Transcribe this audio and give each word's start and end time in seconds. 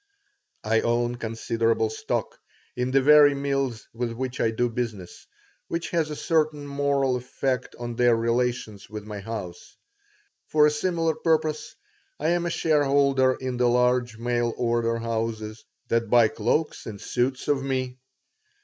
I 0.63 0.79
own 0.81 1.17
considerable 1.17 1.91
stock 1.91 2.39
in 2.75 2.89
the 2.89 3.03
very 3.03 3.35
mills 3.35 3.87
with 3.93 4.13
which 4.13 4.41
I 4.41 4.49
do 4.49 4.67
business, 4.67 5.27
which 5.67 5.91
has 5.91 6.09
a 6.09 6.15
certain 6.15 6.65
moral 6.65 7.15
effect 7.17 7.75
on 7.77 7.95
their 7.95 8.15
relations 8.15 8.89
with 8.89 9.03
my 9.05 9.19
house. 9.19 9.77
For 10.47 10.65
a 10.65 10.71
similar 10.71 11.13
purpose 11.13 11.75
I 12.19 12.29
am 12.29 12.47
a 12.47 12.49
shareholder 12.49 13.35
in 13.35 13.57
the 13.57 13.67
large 13.69 14.17
mail 14.17 14.55
order 14.57 14.97
houses 14.97 15.63
that 15.89 16.09
buy 16.09 16.29
cloaks 16.29 16.87
and 16.87 16.99
suits 16.99 17.47
of 17.47 17.61
me. 17.61 17.99